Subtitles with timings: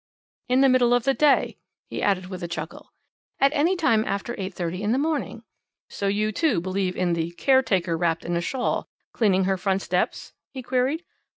[0.49, 2.91] "In the middle of the day?" he said with a chuckle.
[3.39, 5.43] "Any time after 8.30 in the morning."
[5.91, 9.83] "So you, too, believe in the 'caretaker, wrapped up in a shawl,' cleaning her front
[9.83, 11.03] steps?" he queried.